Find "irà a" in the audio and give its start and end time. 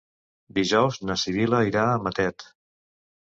1.71-1.99